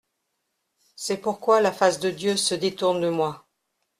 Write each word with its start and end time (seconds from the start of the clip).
C'est 0.95 1.17
pourquoi 1.17 1.61
la 1.61 1.71
face 1.71 1.99
de 1.99 2.09
Dieu 2.09 2.35
se 2.35 2.55
détourne 2.55 3.01
de 3.01 3.09
moi. 3.09 3.45